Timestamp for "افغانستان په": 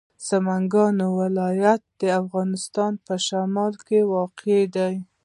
2.21-3.13